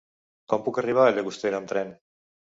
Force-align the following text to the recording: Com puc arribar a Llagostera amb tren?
Com 0.53 0.63
puc 0.69 0.79
arribar 0.83 1.03
a 1.03 1.13
Llagostera 1.19 1.61
amb 1.61 1.71
tren? 1.75 1.95